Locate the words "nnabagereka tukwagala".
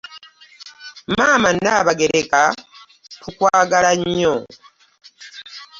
1.55-3.91